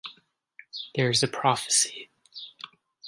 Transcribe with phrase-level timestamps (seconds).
[0.95, 2.09] There is a prophecy.